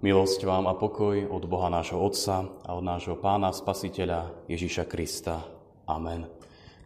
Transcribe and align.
Milosť 0.00 0.48
vám 0.48 0.64
a 0.64 0.72
pokoj 0.72 1.28
od 1.28 1.44
Boha 1.44 1.68
nášho 1.68 2.00
Otca 2.00 2.48
a 2.64 2.72
od 2.72 2.80
nášho 2.80 3.20
Pána 3.20 3.52
Spasiteľa 3.52 4.32
Ježíša 4.48 4.88
Krista. 4.88 5.44
Amen. 5.84 6.24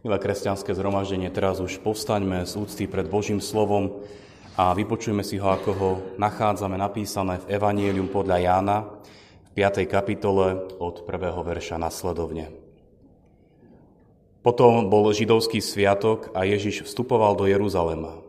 Milé 0.03 0.19
kresťanské 0.19 0.75
zhromaždenie, 0.75 1.31
teraz 1.31 1.63
už 1.63 1.79
povstaňme 1.79 2.43
z 2.43 2.59
úcty 2.59 2.91
pred 2.91 3.07
Božím 3.07 3.39
slovom 3.39 4.03
a 4.59 4.75
vypočujme 4.75 5.23
si 5.23 5.39
ho, 5.39 5.47
ako 5.47 5.71
ho 5.79 5.91
nachádzame 6.19 6.75
napísané 6.75 7.39
v 7.39 7.55
Evanielium 7.55 8.11
podľa 8.11 8.37
Jána 8.43 8.77
v 9.47 9.63
5. 9.63 9.87
kapitole 9.87 10.75
od 10.83 11.07
1. 11.07 11.15
verša 11.39 11.79
nasledovne. 11.79 12.51
Potom 14.43 14.91
bol 14.91 15.07
židovský 15.15 15.63
sviatok 15.63 16.35
a 16.35 16.43
Ježiš 16.43 16.83
vstupoval 16.83 17.39
do 17.39 17.47
Jeruzalema. 17.47 18.19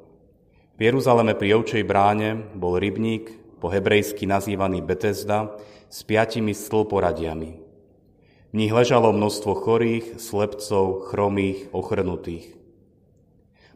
V 0.79 0.81
Jeruzaleme 0.87 1.35
pri 1.35 1.59
Ovčej 1.59 1.83
bráne 1.83 2.39
bol 2.55 2.79
rybník, 2.79 3.46
po 3.67 3.75
hebrejsky 3.75 4.31
nazývaný 4.31 4.79
Betesda, 4.79 5.51
s 5.91 6.07
piatimi 6.07 6.55
stĺporadiami. 6.55 7.51
V 8.47 8.55
nich 8.55 8.71
ležalo 8.71 9.11
množstvo 9.11 9.59
chorých, 9.59 10.23
slepcov, 10.23 11.11
chromých, 11.11 11.75
ochrnutých. 11.75 12.55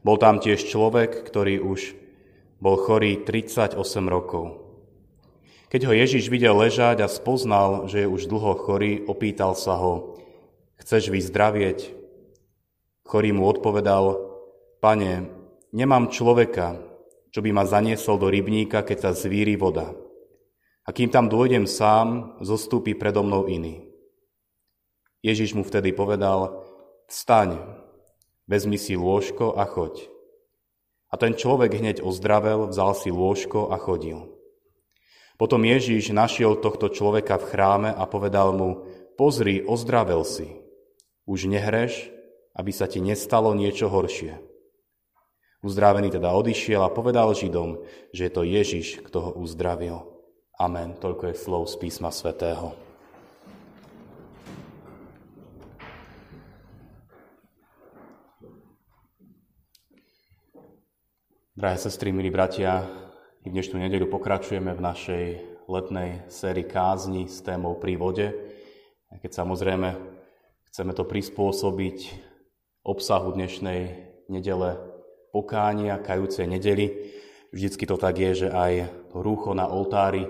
Bol 0.06 0.14
tam 0.22 0.38
tiež 0.38 0.62
človek, 0.62 1.26
ktorý 1.26 1.58
už 1.58 1.98
bol 2.62 2.78
chorý 2.78 3.26
38 3.26 3.74
rokov. 4.06 4.62
Keď 5.74 5.90
ho 5.90 5.92
Ježiš 5.98 6.30
videl 6.30 6.54
ležať 6.54 7.02
a 7.02 7.10
spoznal, 7.10 7.90
že 7.90 8.06
je 8.06 8.12
už 8.14 8.30
dlho 8.30 8.62
chorý, 8.62 9.02
opýtal 9.10 9.58
sa 9.58 9.74
ho, 9.74 10.22
chceš 10.78 11.10
vyzdravieť? 11.10 11.98
Chorý 13.10 13.34
mu 13.34 13.42
odpovedal, 13.42 14.22
pane, 14.78 15.26
nemám 15.74 16.14
človeka, 16.14 16.78
čo 17.30 17.40
by 17.42 17.50
ma 17.54 17.64
zaniesol 17.66 18.18
do 18.18 18.26
rybníka, 18.26 18.82
keď 18.82 18.98
sa 18.98 19.10
zvíri 19.14 19.54
voda. 19.54 19.94
A 20.86 20.90
kým 20.90 21.10
tam 21.10 21.30
dôjdem 21.30 21.70
sám, 21.70 22.38
zostúpi 22.42 22.98
predo 22.98 23.22
mnou 23.22 23.46
iný. 23.46 23.86
Ježiš 25.22 25.54
mu 25.54 25.62
vtedy 25.62 25.94
povedal, 25.94 26.66
vstaň, 27.06 27.60
vezmi 28.50 28.80
si 28.80 28.98
lôžko 28.98 29.54
a 29.54 29.68
choď. 29.68 30.08
A 31.10 31.18
ten 31.18 31.38
človek 31.38 31.74
hneď 31.78 32.02
ozdravel, 32.02 32.70
vzal 32.70 32.94
si 32.98 33.10
lôžko 33.14 33.70
a 33.70 33.76
chodil. 33.78 34.30
Potom 35.38 35.62
Ježíš 35.64 36.12
našiel 36.12 36.58
tohto 36.58 36.90
človeka 36.92 37.40
v 37.40 37.48
chráme 37.48 37.90
a 37.94 38.04
povedal 38.04 38.52
mu, 38.52 38.84
pozri, 39.14 39.64
ozdravel 39.64 40.26
si. 40.26 40.52
Už 41.24 41.46
nehreš, 41.46 42.12
aby 42.56 42.70
sa 42.74 42.90
ti 42.90 42.98
nestalo 42.98 43.54
niečo 43.54 43.88
horšie. 43.88 44.49
Uzdravený 45.60 46.08
teda 46.08 46.32
odišiel 46.32 46.80
a 46.80 46.88
povedal 46.88 47.36
Židom, 47.36 47.84
že 48.16 48.24
je 48.24 48.32
to 48.32 48.48
Ježiš, 48.48 49.04
kto 49.04 49.28
ho 49.28 49.30
uzdravil. 49.36 50.08
Amen. 50.56 50.96
Toľko 50.96 51.28
je 51.28 51.36
slov 51.36 51.68
z 51.68 51.76
písma 51.76 52.08
svätého. 52.08 52.72
Drahé 61.52 61.76
sestry, 61.76 62.08
milí 62.08 62.32
bratia, 62.32 62.88
i 63.44 63.52
dnešnú 63.52 63.84
nedelu 63.84 64.08
pokračujeme 64.08 64.72
v 64.72 64.80
našej 64.80 65.24
letnej 65.68 66.24
sérii 66.32 66.64
kázni 66.64 67.28
s 67.28 67.44
témou 67.44 67.76
pri 67.76 68.00
vode. 68.00 68.32
Keď 69.12 69.44
samozrejme 69.44 69.92
chceme 70.72 70.96
to 70.96 71.04
prispôsobiť 71.04 72.16
obsahu 72.80 73.36
dnešnej 73.36 73.80
nedele 74.32 74.89
pokánia, 75.30 76.02
kajúcej 76.02 76.46
nedeli. 76.46 77.14
Vždycky 77.50 77.86
to 77.86 77.98
tak 77.98 78.18
je, 78.18 78.46
že 78.46 78.48
aj 78.50 78.72
to 79.10 79.22
rúcho 79.22 79.50
na 79.54 79.66
oltári 79.66 80.26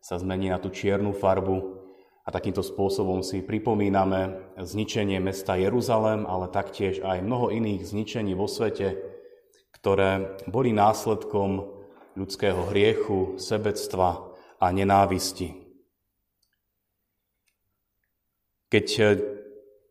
sa 0.00 0.20
zmení 0.20 0.52
na 0.52 0.60
tú 0.60 0.68
čiernu 0.68 1.16
farbu 1.16 1.84
a 2.24 2.32
takýmto 2.32 2.64
spôsobom 2.64 3.20
si 3.20 3.44
pripomíname 3.44 4.52
zničenie 4.56 5.20
mesta 5.20 5.60
Jeruzalém, 5.60 6.24
ale 6.24 6.48
taktiež 6.48 7.04
aj 7.04 7.20
mnoho 7.20 7.52
iných 7.52 7.84
zničení 7.84 8.32
vo 8.32 8.48
svete, 8.48 8.96
ktoré 9.76 10.40
boli 10.48 10.72
následkom 10.72 11.68
ľudského 12.16 12.72
hriechu, 12.72 13.36
sebectva 13.36 14.24
a 14.56 14.66
nenávisti. 14.72 15.52
Keď 18.72 18.86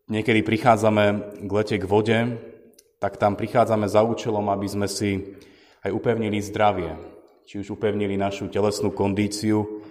niekedy 0.09 0.42
prichádzame 0.42 1.38
k 1.46 1.52
lete 1.53 1.78
k 1.78 1.86
vode, 1.86 2.18
tak 3.03 3.19
tam 3.19 3.36
prichádzame 3.36 3.84
za 3.91 4.00
účelom, 4.00 4.47
aby 4.47 4.64
sme 4.64 4.88
si 4.88 5.36
aj 5.84 5.91
upevnili 5.91 6.40
zdravie. 6.40 6.96
Či 7.44 7.59
už 7.59 7.75
upevnili 7.75 8.16
našu 8.16 8.47
telesnú 8.47 8.96
kondíciu, 8.96 9.84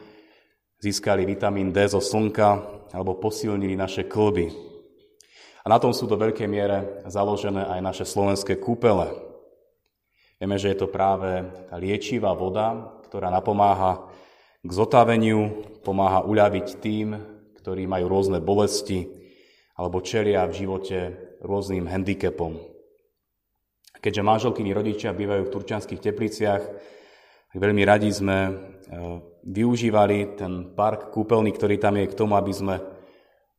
získali 0.80 1.28
vitamín 1.28 1.76
D 1.76 1.84
zo 1.84 2.00
slnka, 2.00 2.64
alebo 2.96 3.20
posilnili 3.20 3.76
naše 3.76 4.08
klby. 4.08 4.48
A 5.60 5.68
na 5.68 5.76
tom 5.76 5.92
sú 5.92 6.08
do 6.08 6.16
veľkej 6.16 6.48
miere 6.48 7.04
založené 7.04 7.68
aj 7.68 7.80
naše 7.84 8.04
slovenské 8.08 8.56
kúpele. 8.56 9.12
Vieme, 10.40 10.56
že 10.56 10.72
je 10.72 10.80
to 10.80 10.88
práve 10.88 11.44
tá 11.68 11.76
liečivá 11.76 12.32
voda, 12.32 12.96
ktorá 13.12 13.28
napomáha 13.28 14.08
k 14.64 14.70
zotaveniu, 14.72 15.68
pomáha 15.84 16.24
uľaviť 16.24 16.80
tým, 16.80 17.20
ktorí 17.60 17.84
majú 17.84 18.08
rôzne 18.08 18.40
bolesti 18.40 19.04
alebo 19.76 20.00
čelia 20.00 20.48
v 20.48 20.64
živote 20.64 20.98
rôznym 21.44 21.84
handicapom. 21.84 22.71
Keďže 24.02 24.26
manželkyni 24.26 24.74
rodičia 24.74 25.14
bývajú 25.14 25.46
v 25.46 25.52
turčianských 25.54 26.02
tepliciach, 26.02 26.62
veľmi 27.54 27.86
radi 27.86 28.10
sme 28.10 28.38
e, 28.50 28.52
využívali 29.46 30.34
ten 30.34 30.74
park 30.74 31.14
kúpeľný, 31.14 31.54
ktorý 31.54 31.78
tam 31.78 31.94
je 32.02 32.10
k 32.10 32.18
tomu, 32.18 32.34
aby 32.34 32.50
sme 32.50 32.82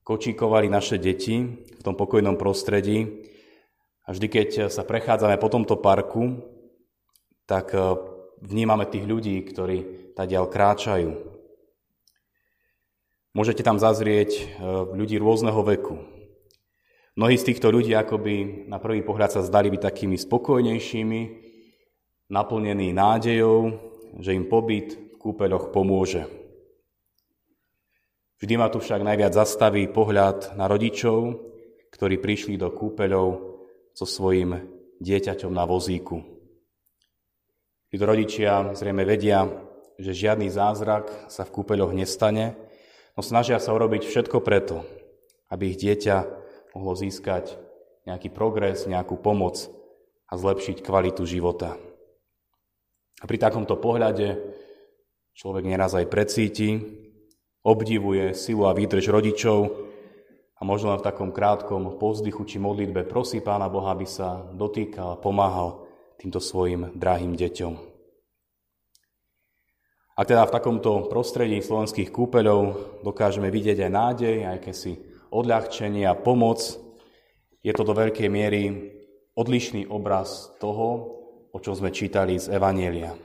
kočíkovali 0.04 0.68
naše 0.68 1.00
deti 1.00 1.48
v 1.48 1.82
tom 1.82 1.96
pokojnom 1.96 2.36
prostredí. 2.36 3.24
A 4.04 4.12
vždy, 4.12 4.28
keď 4.28 4.50
sa 4.68 4.84
prechádzame 4.84 5.40
po 5.40 5.48
tomto 5.48 5.80
parku, 5.80 6.44
tak 7.48 7.72
e, 7.72 7.80
vnímame 8.44 8.84
tých 8.84 9.08
ľudí, 9.08 9.40
ktorí 9.48 10.12
tadiaľ 10.12 10.52
kráčajú. 10.52 11.12
Môžete 13.32 13.64
tam 13.64 13.80
zazrieť 13.80 14.32
e, 14.36 14.44
ľudí 14.92 15.16
rôzneho 15.24 15.64
veku. 15.64 16.13
Mnohí 17.14 17.38
z 17.38 17.54
týchto 17.54 17.70
ľudí 17.70 17.94
akoby 17.94 18.66
na 18.66 18.82
prvý 18.82 19.06
pohľad 19.06 19.38
sa 19.38 19.46
zdali 19.46 19.70
byť 19.70 19.82
takými 19.86 20.18
spokojnejšími, 20.18 21.22
naplnení 22.34 22.90
nádejou, 22.90 23.78
že 24.18 24.34
im 24.34 24.50
pobyt 24.50 24.98
v 24.98 25.16
kúpeľoch 25.22 25.70
pomôže. 25.70 26.26
Vždy 28.42 28.54
ma 28.58 28.66
tu 28.74 28.82
však 28.82 29.06
najviac 29.06 29.30
zastaví 29.30 29.86
pohľad 29.94 30.58
na 30.58 30.66
rodičov, 30.66 31.38
ktorí 31.94 32.18
prišli 32.18 32.58
do 32.58 32.74
kúpeľov 32.74 33.62
so 33.94 34.10
svojím 34.10 34.58
dieťaťom 34.98 35.54
na 35.54 35.70
vozíku. 35.70 36.18
Títo 37.94 38.10
rodičia 38.10 38.74
zrejme 38.74 39.06
vedia, 39.06 39.46
že 40.02 40.18
žiadny 40.18 40.50
zázrak 40.50 41.30
sa 41.30 41.46
v 41.46 41.54
kúpeľoch 41.62 41.94
nestane, 41.94 42.58
no 43.14 43.22
snažia 43.22 43.62
sa 43.62 43.70
urobiť 43.78 44.02
všetko 44.02 44.42
preto, 44.42 44.82
aby 45.54 45.70
ich 45.70 45.78
dieťa 45.78 46.42
mohlo 46.74 46.98
získať 46.98 47.56
nejaký 48.04 48.34
progres, 48.34 48.90
nejakú 48.90 49.16
pomoc 49.16 49.70
a 50.28 50.34
zlepšiť 50.36 50.82
kvalitu 50.82 51.24
života. 51.24 51.78
A 53.22 53.30
pri 53.30 53.38
takomto 53.40 53.80
pohľade 53.80 54.42
človek 55.38 55.64
neraz 55.64 55.96
aj 55.96 56.12
precíti, 56.12 56.82
obdivuje 57.64 58.36
silu 58.36 58.68
a 58.68 58.76
výdrž 58.76 59.08
rodičov 59.08 59.72
a 60.60 60.62
možno 60.68 60.98
v 61.00 61.06
takom 61.06 61.32
krátkom 61.32 61.96
povzdychu 61.96 62.44
či 62.44 62.60
modlitbe 62.60 63.08
prosí 63.08 63.40
Pána 63.40 63.72
Boha, 63.72 63.96
aby 63.96 64.04
sa 64.04 64.44
dotýkal 64.52 65.16
a 65.16 65.22
pomáhal 65.22 65.88
týmto 66.20 66.44
svojim 66.44 66.92
drahým 66.98 67.40
deťom. 67.40 67.74
A 70.14 70.22
teda 70.30 70.46
v 70.46 70.54
takomto 70.54 71.10
prostredí 71.10 71.58
slovenských 71.58 72.14
kúpeľov 72.14 72.62
dokážeme 73.02 73.50
vidieť 73.50 73.82
aj 73.82 73.92
nádej, 73.92 74.36
aj 74.46 74.60
si 74.76 75.13
odľahčenie 75.34 76.06
a 76.06 76.14
pomoc, 76.14 76.62
je 77.66 77.74
to 77.74 77.82
do 77.82 77.98
veľkej 77.98 78.30
miery 78.30 78.94
odlišný 79.34 79.90
obraz 79.90 80.54
toho, 80.62 81.18
o 81.50 81.58
čom 81.58 81.74
sme 81.74 81.90
čítali 81.90 82.38
z 82.38 82.54
Evanielia. 82.54 83.18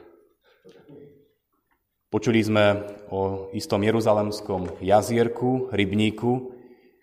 Počuli 2.09 2.41
sme 2.41 2.89
o 3.13 3.53
istom 3.53 3.85
jeruzalemskom 3.85 4.81
jazierku, 4.81 5.69
rybníku, 5.69 6.57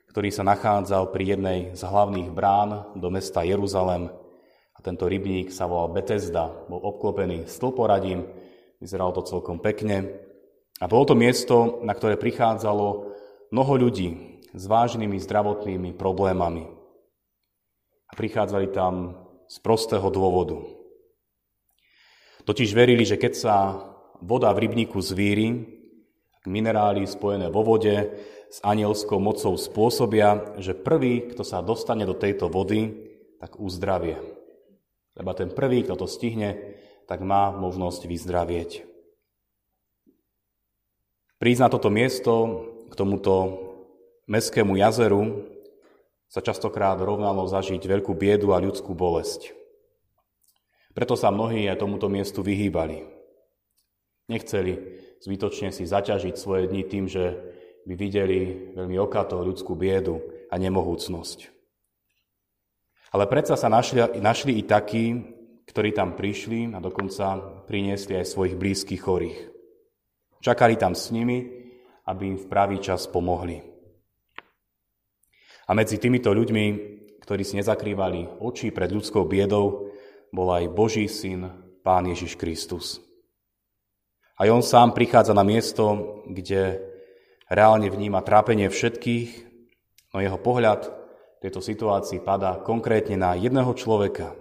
ktorý 0.09 0.33
sa 0.33 0.41
nachádzal 0.41 1.13
pri 1.13 1.37
jednej 1.37 1.59
z 1.77 1.81
hlavných 1.85 2.33
brán 2.33 2.89
do 2.97 3.13
mesta 3.13 3.45
Jeruzalem. 3.45 4.09
A 4.73 4.79
tento 4.81 5.05
rybník 5.05 5.53
sa 5.53 5.69
volal 5.69 5.93
Betesda, 5.93 6.49
bol 6.65 6.81
obklopený 6.81 7.45
stĺporadím, 7.45 8.25
vyzeralo 8.81 9.21
to 9.21 9.29
celkom 9.29 9.61
pekne. 9.61 10.09
A 10.81 10.89
bolo 10.89 11.05
to 11.05 11.13
miesto, 11.13 11.83
na 11.85 11.93
ktoré 11.93 12.17
prichádzalo 12.17 13.13
mnoho 13.53 13.73
ľudí, 13.77 14.34
s 14.55 14.63
vážnymi 14.63 15.19
zdravotnými 15.19 15.91
problémami. 15.99 16.71
A 18.07 18.11
prichádzali 18.15 18.71
tam 18.71 19.19
z 19.51 19.59
prostého 19.59 20.07
dôvodu. 20.07 20.63
Totiž 22.47 22.71
verili, 22.71 23.03
že 23.03 23.19
keď 23.19 23.33
sa 23.35 23.55
voda 24.23 24.53
v 24.55 24.69
rybníku 24.69 25.01
zvíri, 25.03 25.75
minerály 26.45 27.03
spojené 27.09 27.49
vo 27.49 27.65
vode 27.65 28.15
s 28.53 28.61
anielskou 28.61 29.17
mocou 29.17 29.57
spôsobia, 29.57 30.55
že 30.61 30.77
prvý, 30.77 31.33
kto 31.33 31.41
sa 31.41 31.65
dostane 31.65 32.05
do 32.05 32.13
tejto 32.13 32.47
vody, 32.47 32.93
tak 33.41 33.57
uzdravie. 33.57 34.21
Lebo 35.17 35.33
ten 35.33 35.49
prvý, 35.49 35.83
kto 35.83 36.05
to 36.05 36.07
stihne, 36.07 36.77
tak 37.09 37.25
má 37.25 37.49
možnosť 37.49 38.05
vyzdravieť. 38.05 38.85
Prísť 41.41 41.61
na 41.65 41.69
toto 41.69 41.89
miesto, 41.89 42.33
k 42.89 42.93
tomuto 42.93 43.64
mestskému 44.25 44.77
jazeru, 44.77 45.45
sa 46.29 46.41
častokrát 46.41 46.97
rovnalo 46.99 47.45
zažiť 47.47 47.79
veľkú 47.79 48.11
biedu 48.17 48.51
a 48.51 48.59
ľudskú 48.59 48.97
bolesť. 48.97 49.53
Preto 50.95 51.13
sa 51.19 51.29
mnohí 51.29 51.67
aj 51.67 51.79
tomuto 51.79 52.07
miestu 52.07 52.41
vyhýbali. 52.41 53.03
Nechceli 54.25 54.73
zbytočne 55.21 55.69
si 55.69 55.85
zaťažiť 55.85 56.35
svoje 56.35 56.71
dni 56.71 56.83
tým, 56.87 57.05
že 57.05 57.35
by 57.85 57.93
videli 57.93 58.73
veľmi 58.73 58.97
okato 58.97 59.37
ľudskú 59.37 59.77
biedu 59.77 60.23
a 60.49 60.57
nemohúcnosť. 60.57 61.53
Ale 63.13 63.29
predsa 63.29 63.53
sa 63.55 63.69
našli, 63.69 64.01
našli 64.17 64.57
i 64.57 64.63
takí, 64.65 65.13
ktorí 65.69 65.93
tam 65.93 66.17
prišli 66.17 66.73
a 66.73 66.81
dokonca 66.81 67.37
priniesli 67.69 68.17
aj 68.17 68.25
svojich 68.27 68.55
blízkych 68.57 69.01
chorých. 69.01 69.39
Čakali 70.41 70.75
tam 70.75 70.97
s 70.97 71.13
nimi, 71.13 71.41
aby 72.05 72.33
im 72.33 72.37
v 72.37 72.49
pravý 72.49 72.77
čas 72.81 73.05
pomohli. 73.09 73.74
A 75.65 75.73
medzi 75.73 75.97
týmito 75.97 76.29
ľuďmi, 76.29 76.65
ktorí 77.25 77.41
si 77.41 77.57
nezakrývali 77.57 78.37
oči 78.37 78.69
pred 78.69 78.93
ľudskou 78.93 79.25
biedou, 79.25 79.89
bol 80.29 80.47
aj 80.53 80.69
Boží 80.69 81.09
syn, 81.09 81.49
Pán 81.81 82.05
Ježiš 82.09 82.37
Kristus. 82.37 83.01
A 84.37 84.45
on 84.49 84.61
sám 84.61 84.93
prichádza 84.93 85.33
na 85.33 85.45
miesto, 85.45 86.17
kde 86.27 86.81
reálne 87.49 87.87
vníma 87.89 88.25
trápenie 88.25 88.67
všetkých, 88.67 89.29
no 90.13 90.17
jeho 90.21 90.37
pohľad 90.41 90.81
v 90.85 91.41
tejto 91.45 91.61
situácii 91.61 92.21
padá 92.21 92.57
konkrétne 92.61 93.15
na 93.15 93.37
jedného 93.37 93.71
človeka, 93.77 94.33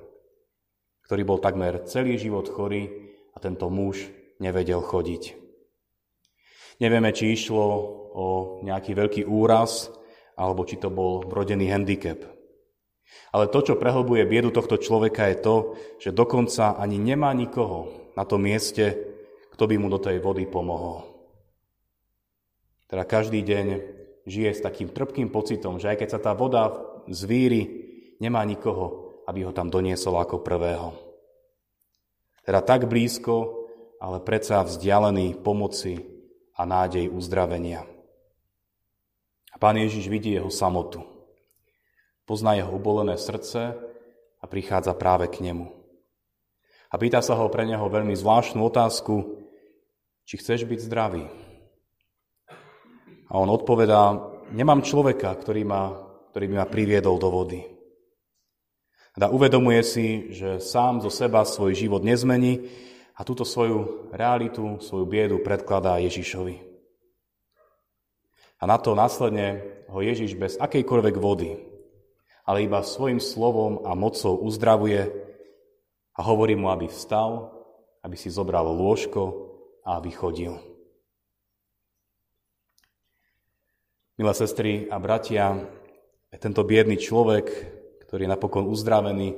ktorý 1.05 1.23
bol 1.25 1.39
takmer 1.39 1.85
celý 1.85 2.17
život 2.17 2.49
chorý 2.49 2.91
a 3.33 3.41
tento 3.41 3.69
muž 3.69 4.09
nevedel 4.41 4.83
chodiť. 4.83 5.37
Nevieme, 6.83 7.15
či 7.15 7.33
išlo 7.33 7.65
o 8.15 8.27
nejaký 8.67 8.99
veľký 8.99 9.23
úraz, 9.31 9.95
alebo 10.35 10.67
či 10.67 10.79
to 10.79 10.91
bol 10.91 11.23
vrodený 11.23 11.71
handicap. 11.71 12.21
Ale 13.31 13.51
to, 13.51 13.63
čo 13.63 13.75
prehlbuje 13.79 14.27
biedu 14.27 14.51
tohto 14.51 14.79
človeka, 14.79 15.31
je 15.31 15.37
to, 15.39 15.57
že 16.03 16.11
dokonca 16.15 16.79
ani 16.79 16.99
nemá 16.99 17.31
nikoho 17.35 18.11
na 18.19 18.27
tom 18.27 18.47
mieste, 18.47 18.95
kto 19.55 19.71
by 19.71 19.79
mu 19.79 19.87
do 19.91 20.03
tej 20.03 20.19
vody 20.19 20.47
pomohol. 20.47 21.07
Teda 22.91 23.07
každý 23.07 23.43
deň 23.43 23.67
žije 24.27 24.51
s 24.55 24.65
takým 24.65 24.91
trpkým 24.91 25.31
pocitom, 25.31 25.79
že 25.79 25.95
aj 25.95 25.99
keď 26.03 26.09
sa 26.11 26.21
tá 26.21 26.33
voda 26.35 26.75
zvíri, 27.11 27.87
nemá 28.19 28.43
nikoho, 28.43 29.19
aby 29.31 29.47
ho 29.47 29.53
tam 29.53 29.71
doniesol 29.71 30.19
ako 30.21 30.43
prvého. 30.43 30.95
Teda 32.45 32.61
tak 32.61 32.85
blízko, 32.91 33.67
ale 34.03 34.21
predsa 34.21 34.61
vzdialený 34.61 35.41
pomoci 35.41 35.97
a 36.55 36.63
nádej 36.69 37.09
uzdravenia. 37.09 37.94
A 39.55 39.57
pán 39.57 39.79
Ježiš 39.79 40.11
vidí 40.11 40.35
jeho 40.35 40.51
samotu. 40.51 41.07
Pozná 42.27 42.59
jeho 42.59 42.75
ubolené 42.75 43.15
srdce 43.15 43.79
a 44.43 44.45
prichádza 44.51 44.99
práve 44.99 45.31
k 45.31 45.47
nemu. 45.47 45.71
A 46.91 46.99
pýta 46.99 47.23
sa 47.23 47.39
ho 47.39 47.47
pre 47.47 47.63
neho 47.63 47.87
veľmi 47.87 48.15
zvláštnu 48.15 48.61
otázku, 48.67 49.47
či 50.27 50.35
chceš 50.43 50.67
byť 50.67 50.81
zdravý. 50.83 51.25
A 53.31 53.33
on 53.39 53.51
odpovedá, 53.51 54.15
nemám 54.55 54.83
človeka, 54.83 55.35
ktorý, 55.39 55.63
ma, 55.67 55.91
ktorý 56.35 56.45
by 56.51 56.55
ma 56.59 56.67
priviedol 56.67 57.17
do 57.19 57.29
vody. 57.31 57.61
A 59.15 59.31
uvedomuje 59.31 59.83
si, 59.87 60.35
že 60.35 60.59
sám 60.59 60.99
zo 60.99 61.11
seba 61.11 61.47
svoj 61.47 61.79
život 61.79 62.03
nezmení 62.03 62.67
a 63.15 63.23
túto 63.23 63.47
svoju 63.47 64.11
realitu, 64.11 64.83
svoju 64.83 65.07
biedu 65.07 65.39
predkladá 65.39 66.03
Ježišovi. 66.03 66.74
A 68.65 68.71
na 68.71 68.81
to 68.81 68.97
následne 68.97 69.61
ho 69.93 70.01
Ježiš 70.01 70.41
bez 70.41 70.57
akejkoľvek 70.57 71.21
vody, 71.21 71.61
ale 72.49 72.65
iba 72.65 72.81
svojim 72.81 73.21
slovom 73.21 73.85
a 73.85 73.93
mocou 73.93 74.41
uzdravuje 74.41 75.05
a 76.17 76.21
hovorí 76.25 76.57
mu, 76.57 76.73
aby 76.73 76.89
vstal, 76.89 77.53
aby 78.01 78.17
si 78.17 78.33
zobral 78.33 78.65
lôžko 78.65 79.53
a 79.85 80.01
aby 80.01 80.09
chodil. 80.17 80.57
Milé 84.17 84.33
sestry 84.33 84.89
a 84.89 84.97
bratia, 84.97 85.61
tento 86.41 86.65
biedný 86.65 86.97
človek, 86.97 87.45
ktorý 88.09 88.25
je 88.25 88.33
napokon 88.33 88.65
uzdravený, 88.65 89.37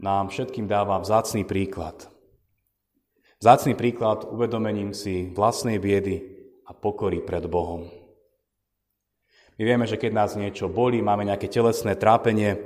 nám 0.00 0.32
všetkým 0.32 0.64
dáva 0.64 0.96
vzácný 1.04 1.44
príklad. 1.44 2.08
Vzácný 3.44 3.76
príklad 3.76 4.24
uvedomením 4.24 4.96
si 4.96 5.28
vlastnej 5.36 5.76
biedy 5.76 6.24
a 6.64 6.72
pokory 6.72 7.20
pred 7.20 7.44
Bohom. 7.44 7.97
My 9.58 9.62
vieme, 9.66 9.90
že 9.90 9.98
keď 9.98 10.10
nás 10.14 10.38
niečo 10.38 10.70
bolí, 10.70 11.02
máme 11.02 11.26
nejaké 11.26 11.50
telesné 11.50 11.98
trápenie, 11.98 12.62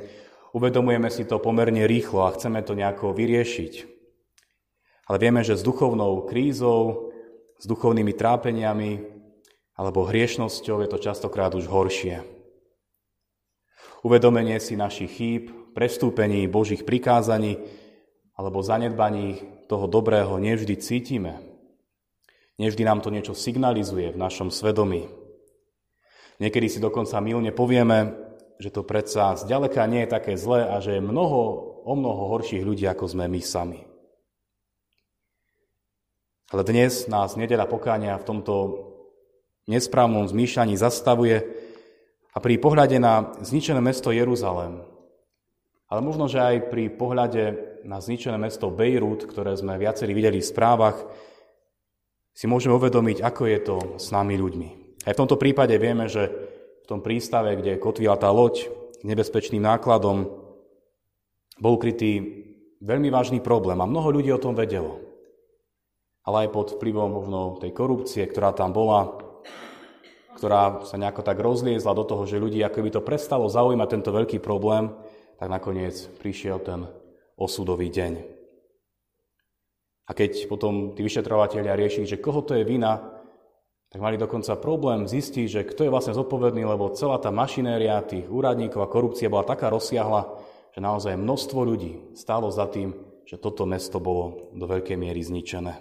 uvedomujeme 0.53 1.09
si 1.09 1.25
to 1.25 1.41
pomerne 1.41 1.89
rýchlo 1.89 2.29
a 2.29 2.35
chceme 2.37 2.61
to 2.61 2.77
nejako 2.77 3.17
vyriešiť. 3.17 3.73
Ale 5.09 5.17
vieme, 5.17 5.41
že 5.41 5.57
s 5.57 5.65
duchovnou 5.65 6.29
krízou, 6.29 7.11
s 7.57 7.65
duchovnými 7.65 8.13
trápeniami 8.13 9.09
alebo 9.73 10.05
hriešnosťou 10.05 10.85
je 10.85 10.89
to 10.93 10.99
častokrát 11.01 11.57
už 11.57 11.65
horšie. 11.65 12.21
Uvedomenie 14.05 14.61
si 14.61 14.77
našich 14.77 15.17
chýb, 15.17 15.43
prestúpení 15.73 16.45
Božích 16.45 16.85
prikázaní 16.85 17.57
alebo 18.37 18.61
zanedbaní 18.61 19.41
toho 19.71 19.89
dobrého 19.89 20.37
nevždy 20.37 20.77
cítime. 20.77 21.41
Nevždy 22.61 22.85
nám 22.85 23.01
to 23.01 23.09
niečo 23.09 23.33
signalizuje 23.33 24.13
v 24.13 24.21
našom 24.21 24.53
svedomí. 24.53 25.22
Niekedy 26.43 26.67
si 26.67 26.83
dokonca 26.83 27.23
milne 27.23 27.55
povieme, 27.55 28.19
že 28.59 28.75
to 28.75 28.83
predsa 28.83 29.39
zďaleka 29.39 29.87
nie 29.87 30.03
je 30.03 30.11
také 30.11 30.35
zlé 30.35 30.67
a 30.67 30.83
že 30.83 30.99
je 30.99 31.03
mnoho, 31.03 31.41
o 31.87 31.95
mnoho 31.95 32.35
horších 32.35 32.67
ľudí, 32.67 32.83
ako 32.91 33.07
sme 33.07 33.31
my 33.31 33.39
sami. 33.39 33.87
Ale 36.51 36.67
dnes 36.67 37.07
nás 37.07 37.39
nedela 37.39 37.71
pokáňa 37.71 38.19
v 38.19 38.27
tomto 38.27 38.55
nesprávnom 39.71 40.27
zmýšľaní 40.27 40.75
zastavuje 40.75 41.47
a 42.35 42.39
pri 42.43 42.59
pohľade 42.59 42.99
na 42.99 43.39
zničené 43.39 43.79
mesto 43.79 44.11
Jeruzalém, 44.11 44.83
ale 45.87 46.01
možno, 46.03 46.27
že 46.27 46.43
aj 46.43 46.75
pri 46.75 46.91
pohľade 46.91 47.43
na 47.87 48.03
zničené 48.03 48.35
mesto 48.35 48.67
Bejrút, 48.67 49.31
ktoré 49.31 49.55
sme 49.55 49.79
viacerí 49.79 50.11
videli 50.11 50.43
v 50.43 50.51
správach, 50.51 51.07
si 52.35 52.51
môžeme 52.51 52.75
uvedomiť, 52.75 53.23
ako 53.23 53.43
je 53.47 53.59
to 53.63 53.77
s 54.03 54.11
nami 54.11 54.35
ľuďmi. 54.35 54.83
Aj 55.03 55.13
v 55.13 55.21
tomto 55.25 55.35
prípade 55.35 55.75
vieme, 55.83 56.07
že 56.07 56.31
v 56.83 56.87
tom 56.91 57.01
prístave, 57.01 57.55
kde 57.55 57.79
kotvila 57.79 58.19
tá 58.19 58.29
loď 58.35 58.67
nebezpečným 59.07 59.63
nákladom, 59.63 60.31
bol 61.63 61.75
krytý 61.79 62.43
veľmi 62.83 63.09
vážny 63.11 63.39
problém 63.39 63.79
a 63.79 63.87
mnoho 63.87 64.11
ľudí 64.11 64.31
o 64.35 64.43
tom 64.43 64.59
vedelo. 64.59 64.99
Ale 66.23 66.47
aj 66.47 66.49
pod 66.55 66.67
vplyvom 66.79 67.11
možno 67.11 67.41
tej 67.59 67.75
korupcie, 67.75 68.23
ktorá 68.27 68.55
tam 68.55 68.75
bola, 68.75 69.19
ktorá 70.39 70.83
sa 70.87 70.99
nejako 70.99 71.23
tak 71.23 71.39
rozliezla 71.39 71.95
do 71.95 72.03
toho, 72.07 72.27
že 72.27 72.43
ľudí 72.43 72.59
ako 72.63 72.79
by 72.83 72.91
to 72.95 73.03
prestalo 73.03 73.47
zaujímať 73.47 73.89
tento 73.91 74.11
veľký 74.11 74.39
problém, 74.43 74.91
tak 75.39 75.51
nakoniec 75.51 75.95
prišiel 76.23 76.63
ten 76.63 76.87
osudový 77.39 77.91
deň. 77.91 78.13
A 80.07 80.11
keď 80.15 80.51
potom 80.51 80.95
tí 80.99 81.07
vyšetrovateľia 81.07 81.79
riešili, 81.79 82.07
že 82.07 82.23
koho 82.23 82.43
to 82.43 82.59
je 82.59 82.67
vina, 82.67 83.22
tak 83.93 84.01
mali 84.01 84.17
dokonca 84.17 84.57
problém 84.57 85.05
zistiť, 85.05 85.47
že 85.53 85.69
kto 85.69 85.85
je 85.85 85.93
vlastne 85.93 86.17
zodpovedný, 86.17 86.65
lebo 86.65 86.97
celá 86.97 87.21
tá 87.21 87.29
mašinéria 87.29 88.01
tých 88.01 88.25
úradníkov 88.25 88.81
a 88.81 88.89
korupcie 88.89 89.29
bola 89.29 89.45
taká 89.45 89.69
rozsiahla, 89.69 90.33
že 90.73 90.81
naozaj 90.81 91.21
množstvo 91.21 91.61
ľudí 91.61 92.17
stálo 92.17 92.49
za 92.49 92.65
tým, 92.73 92.97
že 93.29 93.37
toto 93.37 93.69
mesto 93.69 94.01
bolo 94.01 94.49
do 94.57 94.65
veľkej 94.65 94.97
miery 94.97 95.21
zničené. 95.21 95.77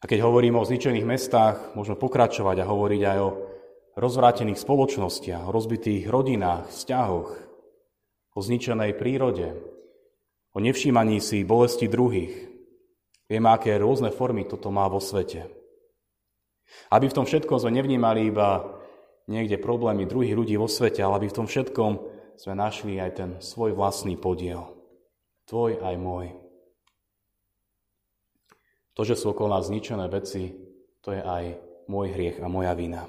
A 0.00 0.04
keď 0.06 0.22
hovoríme 0.22 0.56
o 0.56 0.64
zničených 0.64 1.04
mestách, 1.04 1.74
môžeme 1.74 1.98
pokračovať 1.98 2.62
a 2.62 2.70
hovoriť 2.70 3.02
aj 3.04 3.18
o 3.20 3.30
rozvrátených 3.98 4.62
spoločnostiach, 4.62 5.50
o 5.50 5.52
rozbitých 5.52 6.06
rodinách, 6.06 6.70
vzťahoch, 6.70 7.28
o 8.30 8.38
zničenej 8.40 8.94
prírode, 8.94 9.58
o 10.54 10.58
nevšímaní 10.62 11.18
si 11.18 11.42
bolesti 11.42 11.90
druhých. 11.90 12.46
Vieme, 13.26 13.50
aké 13.50 13.74
rôzne 13.74 14.14
formy 14.14 14.46
toto 14.46 14.70
má 14.70 14.86
vo 14.86 15.02
svete. 15.02 15.59
Aby 16.90 17.10
v 17.10 17.16
tom 17.22 17.26
všetkom 17.26 17.58
sme 17.60 17.76
nevnímali 17.76 18.30
iba 18.30 18.80
niekde 19.30 19.62
problémy 19.62 20.10
druhých 20.10 20.34
ľudí 20.34 20.54
vo 20.58 20.66
svete, 20.66 21.02
ale 21.02 21.22
aby 21.22 21.26
v 21.30 21.36
tom 21.38 21.46
všetkom 21.46 21.92
sme 22.40 22.54
našli 22.56 22.98
aj 22.98 23.10
ten 23.14 23.30
svoj 23.38 23.76
vlastný 23.76 24.18
podiel. 24.18 24.74
Tvoj 25.46 25.82
aj 25.82 25.94
môj. 26.00 26.26
To, 28.98 29.06
že 29.06 29.14
sú 29.14 29.32
okolo 29.32 29.54
nás 29.54 29.70
zničené 29.70 30.10
veci, 30.10 30.50
to 31.00 31.14
je 31.14 31.22
aj 31.22 31.56
môj 31.86 32.10
hriech 32.12 32.42
a 32.42 32.50
moja 32.50 32.74
vina. 32.74 33.06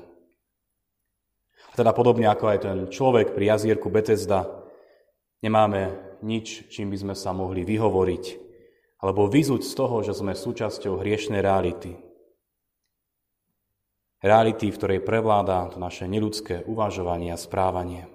A 1.72 1.74
teda 1.74 1.96
podobne 1.96 2.28
ako 2.28 2.46
aj 2.52 2.60
ten 2.60 2.78
človek 2.92 3.32
pri 3.32 3.56
jazierku 3.56 3.88
Betesda, 3.88 4.46
nemáme 5.40 5.96
nič, 6.22 6.70
čím 6.70 6.92
by 6.94 6.98
sme 7.00 7.16
sa 7.16 7.34
mohli 7.34 7.66
vyhovoriť, 7.66 8.26
alebo 9.02 9.26
vyzuť 9.26 9.62
z 9.66 9.74
toho, 9.74 10.06
že 10.06 10.14
sme 10.14 10.38
súčasťou 10.38 11.02
hriešnej 11.02 11.42
reality. 11.42 12.11
Reality, 14.22 14.70
v 14.70 14.78
ktorej 14.78 15.00
prevláda 15.02 15.66
to 15.74 15.82
naše 15.82 16.06
neludské 16.06 16.62
uvažovanie 16.70 17.34
a 17.34 17.42
správanie. 17.42 18.06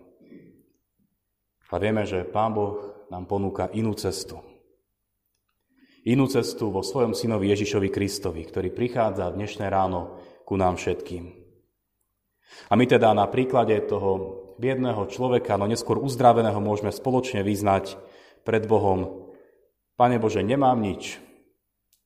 A 1.67 1.83
vieme, 1.83 2.07
že 2.07 2.23
Pán 2.23 2.55
Boh 2.55 2.79
nám 3.11 3.27
ponúka 3.27 3.67
inú 3.75 3.91
cestu. 3.99 4.39
Inú 6.07 6.31
cestu 6.31 6.71
vo 6.71 6.87
svojom 6.87 7.11
synovi 7.11 7.51
Ježišovi 7.51 7.91
Kristovi, 7.91 8.47
ktorý 8.47 8.71
prichádza 8.71 9.35
dnešné 9.35 9.67
ráno 9.67 10.23
ku 10.47 10.55
nám 10.55 10.79
všetkým. 10.79 11.27
A 12.71 12.79
my 12.79 12.87
teda 12.87 13.11
na 13.11 13.27
príklade 13.27 13.75
toho 13.83 14.47
biedného 14.63 15.11
človeka, 15.11 15.59
no 15.59 15.67
neskôr 15.67 15.99
uzdraveného, 15.99 16.63
môžeme 16.63 16.95
spoločne 16.95 17.43
vyznať 17.43 17.99
pred 18.47 18.63
Bohom, 18.71 19.27
Pane 19.99 20.23
Bože, 20.23 20.45
nemám 20.45 20.79
nič, 20.79 21.19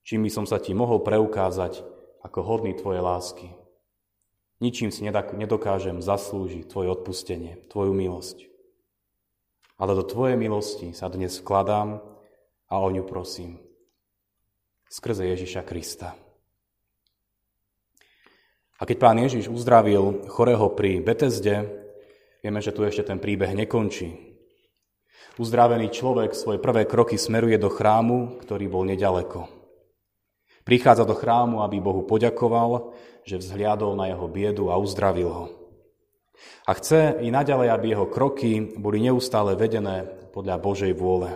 čím 0.08 0.24
by 0.24 0.30
som 0.32 0.48
sa 0.48 0.56
Ti 0.56 0.72
mohol 0.72 1.04
preukázať 1.04 1.84
ako 2.24 2.38
hodný 2.40 2.72
Tvojej 2.72 3.04
lásky. 3.04 3.59
Ničím 4.60 4.92
si 4.92 5.00
nedokážem 5.08 6.04
zaslúžiť 6.04 6.68
Tvoje 6.68 6.92
odpustenie, 6.92 7.64
Tvoju 7.72 7.96
milosť. 7.96 8.44
Ale 9.80 9.96
do 9.96 10.04
Tvojej 10.04 10.36
milosti 10.36 10.92
sa 10.92 11.08
dnes 11.08 11.40
vkladám 11.40 12.04
a 12.68 12.74
o 12.76 12.88
ňu 12.92 13.08
prosím. 13.08 13.56
Skrze 14.92 15.32
Ježiša 15.32 15.64
Krista. 15.64 16.12
A 18.76 18.84
keď 18.84 18.96
pán 19.00 19.16
Ježiš 19.16 19.48
uzdravil 19.48 20.28
chorého 20.28 20.68
pri 20.76 21.00
Betesde, 21.00 21.64
vieme, 22.44 22.60
že 22.60 22.76
tu 22.76 22.84
ešte 22.84 23.08
ten 23.08 23.16
príbeh 23.16 23.56
nekončí. 23.56 24.36
Uzdravený 25.40 25.88
človek 25.88 26.36
svoje 26.36 26.60
prvé 26.60 26.84
kroky 26.84 27.16
smeruje 27.16 27.56
do 27.56 27.72
chrámu, 27.72 28.44
ktorý 28.44 28.68
bol 28.68 28.84
nedaleko. 28.84 29.59
Prichádza 30.70 31.02
do 31.02 31.18
chrámu, 31.18 31.66
aby 31.66 31.82
Bohu 31.82 32.06
poďakoval, 32.06 32.94
že 33.26 33.42
vzhliadol 33.42 33.98
na 33.98 34.06
jeho 34.06 34.30
biedu 34.30 34.70
a 34.70 34.78
uzdravil 34.78 35.26
ho. 35.26 35.46
A 36.62 36.78
chce 36.78 37.18
i 37.26 37.26
naďalej, 37.26 37.74
aby 37.74 37.86
jeho 37.90 38.06
kroky 38.06 38.78
boli 38.78 39.02
neustále 39.02 39.58
vedené 39.58 40.06
podľa 40.30 40.62
Božej 40.62 40.94
vôle. 40.94 41.34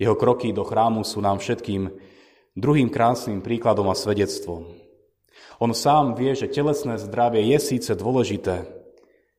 Jeho 0.00 0.16
kroky 0.16 0.56
do 0.56 0.64
chrámu 0.64 1.04
sú 1.04 1.20
nám 1.20 1.36
všetkým 1.36 1.92
druhým 2.56 2.88
krásnym 2.88 3.44
príkladom 3.44 3.92
a 3.92 3.94
svedectvom. 3.94 4.72
On 5.60 5.76
sám 5.76 6.16
vie, 6.16 6.32
že 6.32 6.48
telesné 6.48 6.96
zdravie 6.96 7.44
je 7.44 7.58
síce 7.60 7.92
dôležité, 7.92 8.72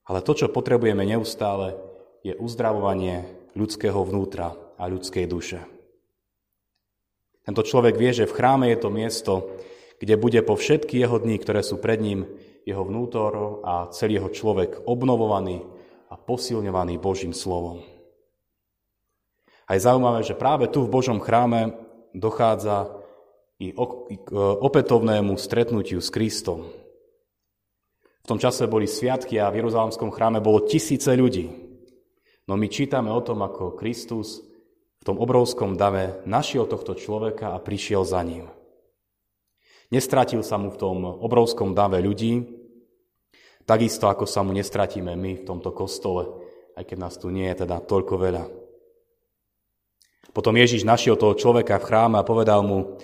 ale 0.05 0.21
to, 0.21 0.37
čo 0.37 0.53
potrebujeme 0.53 1.01
neustále, 1.01 1.73
je 2.21 2.37
uzdravovanie 2.37 3.33
ľudského 3.57 3.97
vnútra 4.05 4.53
a 4.77 4.85
ľudskej 4.85 5.25
duše. 5.25 5.72
Tento 7.43 7.61
človek 7.63 7.99
vie, 7.99 8.11
že 8.15 8.29
v 8.29 8.35
chráme 8.35 8.71
je 8.71 8.79
to 8.79 8.89
miesto, 8.89 9.33
kde 9.99 10.15
bude 10.15 10.39
po 10.47 10.55
všetky 10.55 10.99
jeho 10.99 11.19
dní, 11.19 11.39
ktoré 11.39 11.59
sú 11.63 11.79
pred 11.79 11.99
ním, 11.99 12.27
jeho 12.63 12.87
vnútor 12.87 13.59
a 13.67 13.91
celý 13.91 14.19
jeho 14.19 14.31
človek 14.31 14.87
obnovovaný 14.87 15.63
a 16.07 16.15
posilňovaný 16.15 16.95
Božím 16.99 17.35
slovom. 17.35 17.83
A 19.67 19.75
je 19.75 19.83
zaujímavé, 19.83 20.23
že 20.23 20.39
práve 20.39 20.71
tu 20.71 20.83
v 20.83 20.91
Božom 20.91 21.19
chráme 21.19 21.75
dochádza 22.15 22.99
i 23.59 23.71
k 23.71 24.29
opätovnému 24.59 25.35
stretnutiu 25.39 26.03
s 26.03 26.11
Kristom. 26.11 26.67
V 28.23 28.27
tom 28.27 28.39
čase 28.39 28.71
boli 28.71 28.87
sviatky 28.87 29.35
a 29.39 29.51
v 29.51 29.63
Jeruzalemskom 29.63 30.11
chráme 30.11 30.39
bolo 30.39 30.63
tisíce 30.63 31.11
ľudí. 31.11 31.51
No 32.47 32.55
my 32.55 32.67
čítame 32.71 33.11
o 33.11 33.23
tom, 33.23 33.43
ako 33.43 33.75
Kristus 33.75 34.43
v 35.03 35.11
tom 35.11 35.19
obrovskom 35.19 35.75
dave 35.75 36.23
našiel 36.23 36.63
tohto 36.63 36.95
človeka 36.95 37.51
a 37.51 37.59
prišiel 37.59 38.07
za 38.07 38.23
ním. 38.23 38.47
Nestratil 39.91 40.39
sa 40.47 40.55
mu 40.55 40.71
v 40.71 40.79
tom 40.79 41.03
obrovskom 41.03 41.75
dave 41.75 41.99
ľudí, 41.99 42.47
takisto 43.67 44.07
ako 44.07 44.23
sa 44.23 44.47
mu 44.47 44.55
nestratíme 44.55 45.11
my 45.11 45.43
v 45.43 45.45
tomto 45.45 45.75
kostole, 45.75 46.47
aj 46.79 46.87
keď 46.87 46.97
nás 47.03 47.19
tu 47.19 47.27
nie 47.35 47.51
je 47.51 47.67
teda 47.67 47.83
toľko 47.83 48.15
veľa. 48.15 48.43
Potom 50.31 50.55
Ježiš 50.55 50.87
našiel 50.87 51.19
toho 51.19 51.35
človeka 51.35 51.83
v 51.83 51.87
chráme 51.91 52.15
a 52.15 52.23
povedal 52.23 52.63
mu, 52.63 52.95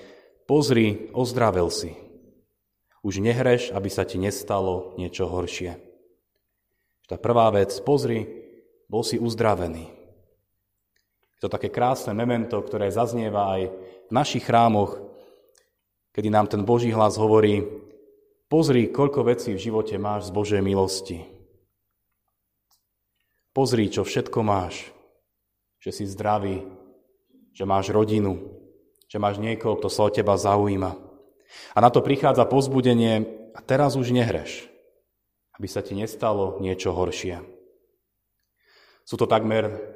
pozri, 0.48 1.12
ozdravel 1.12 1.68
si. 1.68 2.00
Už 3.04 3.20
nehreš, 3.20 3.76
aby 3.76 3.92
sa 3.92 4.08
ti 4.08 4.16
nestalo 4.16 4.96
niečo 4.96 5.28
horšie. 5.28 5.76
Tá 7.12 7.20
prvá 7.20 7.52
vec, 7.52 7.76
pozri, 7.84 8.24
bol 8.88 9.04
si 9.04 9.20
uzdravený. 9.20 9.99
Je 11.40 11.48
to 11.48 11.56
také 11.56 11.72
krásne 11.72 12.12
memento, 12.12 12.60
ktoré 12.60 12.92
zaznieva 12.92 13.56
aj 13.56 13.72
v 13.72 14.12
našich 14.12 14.44
chrámoch, 14.44 15.00
kedy 16.12 16.28
nám 16.28 16.52
ten 16.52 16.68
Boží 16.68 16.92
hlas 16.92 17.16
hovorí, 17.16 17.64
pozri, 18.52 18.92
koľko 18.92 19.24
vecí 19.24 19.56
v 19.56 19.64
živote 19.72 19.96
máš 19.96 20.28
z 20.28 20.36
Božej 20.36 20.60
milosti. 20.60 21.24
Pozri, 23.56 23.88
čo 23.88 24.04
všetko 24.04 24.44
máš, 24.44 24.92
že 25.80 25.96
si 25.96 26.04
zdravý, 26.12 26.68
že 27.56 27.64
máš 27.64 27.96
rodinu, 27.96 28.60
že 29.08 29.16
máš 29.16 29.40
niekoho, 29.40 29.80
kto 29.80 29.88
sa 29.88 30.12
o 30.12 30.12
teba 30.12 30.36
zaujíma. 30.36 30.92
A 31.72 31.78
na 31.80 31.88
to 31.88 32.04
prichádza 32.04 32.44
pozbudenie 32.52 33.48
a 33.56 33.64
teraz 33.64 33.96
už 33.96 34.12
nehreš, 34.12 34.68
aby 35.56 35.72
sa 35.72 35.80
ti 35.80 35.96
nestalo 35.96 36.60
niečo 36.60 36.92
horšie. 36.92 37.48
Sú 39.08 39.16
to 39.16 39.24
takmer 39.24 39.96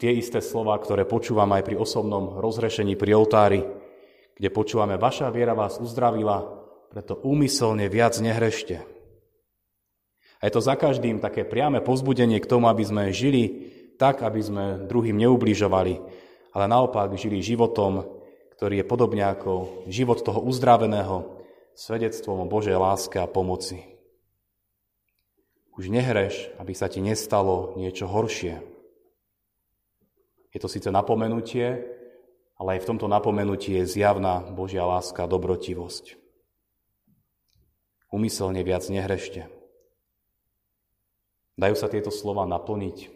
tie 0.00 0.16
isté 0.16 0.40
slova, 0.44 0.76
ktoré 0.80 1.04
počúvam 1.08 1.50
aj 1.56 1.62
pri 1.64 1.76
osobnom 1.76 2.40
rozhrešení 2.40 2.96
pri 2.96 3.16
oltári, 3.16 3.60
kde 4.36 4.48
počúvame, 4.48 4.96
vaša 4.96 5.28
viera 5.28 5.52
vás 5.52 5.76
uzdravila, 5.76 6.44
preto 6.90 7.16
úmyselne 7.20 7.86
viac 7.92 8.16
nehrešte. 8.18 8.82
A 10.40 10.48
je 10.48 10.52
to 10.56 10.64
za 10.64 10.74
každým 10.74 11.20
také 11.20 11.44
priame 11.44 11.84
pozbudenie 11.84 12.40
k 12.40 12.48
tomu, 12.48 12.72
aby 12.72 12.80
sme 12.80 13.12
žili 13.12 13.68
tak, 14.00 14.24
aby 14.24 14.40
sme 14.40 14.64
druhým 14.88 15.20
neubližovali, 15.20 15.94
ale 16.56 16.64
naopak 16.64 17.12
žili 17.20 17.44
životom, 17.44 18.08
ktorý 18.56 18.80
je 18.80 18.88
podobne 18.88 19.24
ako 19.28 19.84
život 19.92 20.24
toho 20.24 20.40
uzdraveného, 20.40 21.40
svedectvom 21.76 22.44
o 22.44 22.50
Božej 22.50 22.76
láske 22.76 23.20
a 23.20 23.28
pomoci. 23.28 23.84
Už 25.76 25.88
nehreš, 25.88 26.52
aby 26.60 26.72
sa 26.76 26.88
ti 26.88 27.00
nestalo 27.00 27.76
niečo 27.76 28.08
horšie. 28.08 28.69
Je 30.50 30.58
to 30.58 30.66
síce 30.66 30.90
napomenutie, 30.90 31.86
ale 32.58 32.76
aj 32.76 32.80
v 32.84 32.88
tomto 32.92 33.06
napomenutí 33.06 33.78
je 33.78 33.88
zjavná 33.88 34.44
Božia 34.52 34.84
láska 34.84 35.24
dobrotivosť. 35.24 36.18
Umyselne 38.10 38.60
viac 38.66 38.84
nehrešte. 38.90 39.46
Dajú 41.54 41.74
sa 41.78 41.86
tieto 41.86 42.10
slova 42.10 42.44
naplniť. 42.44 43.08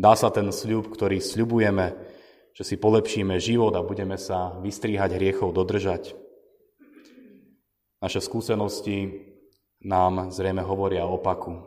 Dá 0.00 0.16
sa 0.16 0.32
ten 0.32 0.48
sľub, 0.48 0.88
ktorý 0.88 1.20
sľubujeme, 1.20 1.94
že 2.56 2.64
si 2.64 2.80
polepšíme 2.80 3.36
život 3.36 3.76
a 3.76 3.84
budeme 3.84 4.16
sa 4.16 4.56
vystríhať 4.64 5.20
hriechov 5.20 5.52
dodržať. 5.52 6.16
Naše 8.02 8.18
skúsenosti 8.18 9.28
nám 9.84 10.32
zrejme 10.34 10.64
hovoria 10.64 11.06
opaku. 11.06 11.60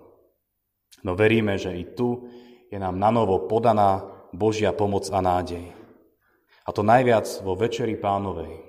No 1.06 1.14
veríme, 1.14 1.56
že 1.56 1.78
i 1.78 1.86
tu 1.86 2.28
je 2.68 2.76
nám 2.82 2.98
nanovo 2.98 3.46
podaná 3.46 4.15
Božia 4.36 4.76
pomoc 4.76 5.08
a 5.10 5.20
nádej. 5.24 5.72
A 6.66 6.70
to 6.70 6.84
najviac 6.84 7.26
vo 7.42 7.56
Večeri 7.56 7.96
pánovej, 7.96 8.62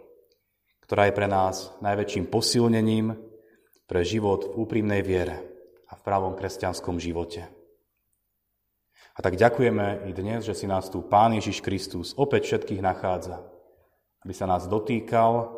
ktorá 0.86 1.10
je 1.10 1.16
pre 1.16 1.28
nás 1.28 1.74
najväčším 1.82 2.30
posilnením 2.30 3.18
pre 3.90 4.00
život 4.06 4.48
v 4.48 4.62
úprimnej 4.62 5.02
viere 5.02 5.42
a 5.90 5.98
v 5.98 6.04
pravom 6.06 6.38
kresťanskom 6.38 6.96
živote. 7.02 7.44
A 9.16 9.24
tak 9.24 9.40
ďakujeme 9.40 10.06
i 10.06 10.12
dnes, 10.12 10.44
že 10.44 10.52
si 10.52 10.68
nás 10.68 10.92
tu 10.92 11.00
Pán 11.00 11.32
Ježiš 11.34 11.64
Kristus 11.64 12.12
opäť 12.14 12.52
všetkých 12.52 12.84
nachádza, 12.84 13.40
aby 14.22 14.32
sa 14.36 14.44
nás 14.44 14.68
dotýkal, 14.68 15.56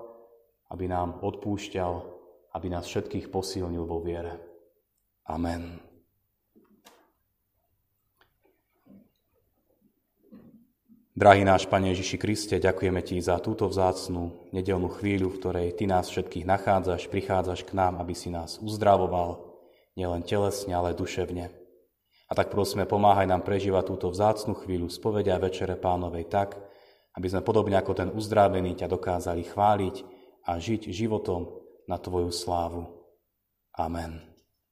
aby 0.71 0.85
nám 0.87 1.19
odpúšťal 1.25 2.19
aby 2.59 2.67
nás 2.73 2.91
všetkých 2.91 3.29
posilnil 3.29 3.85
vo 3.85 4.03
viere. 4.03 4.41
Amen. 5.29 5.88
Drahý 11.19 11.43
náš 11.43 11.67
Pane 11.67 11.91
Ježiši 11.91 12.15
Kriste, 12.15 12.63
ďakujeme 12.63 13.03
Ti 13.03 13.19
za 13.19 13.43
túto 13.43 13.67
vzácnú 13.67 14.55
nedelnú 14.55 14.87
chvíľu, 14.87 15.35
v 15.35 15.39
ktorej 15.43 15.69
Ty 15.75 15.91
nás 15.91 16.07
všetkých 16.07 16.47
nachádzaš, 16.47 17.11
prichádzaš 17.11 17.67
k 17.67 17.75
nám, 17.75 17.99
aby 17.99 18.15
si 18.15 18.31
nás 18.31 18.63
uzdravoval, 18.63 19.43
nielen 19.99 20.23
telesne, 20.23 20.79
ale 20.79 20.95
duševne. 20.95 21.51
A 22.31 22.33
tak 22.39 22.55
prosíme, 22.55 22.87
pomáhaj 22.87 23.27
nám 23.27 23.43
prežívať 23.43 23.91
túto 23.91 24.15
vzácnú 24.15 24.63
chvíľu 24.63 24.87
spovedia 24.87 25.43
Večere 25.43 25.75
Pánovej 25.75 26.31
tak, 26.31 26.55
aby 27.19 27.27
sme 27.27 27.43
podobne 27.43 27.75
ako 27.75 27.99
ten 27.99 28.15
uzdravený 28.15 28.79
ťa 28.79 28.87
dokázali 28.87 29.43
chváliť 29.43 29.97
a 30.47 30.55
žiť 30.55 30.87
životom 30.95 31.51
na 31.91 31.99
Tvoju 31.99 32.31
slávu. 32.31 32.87
Amen. 33.75 34.38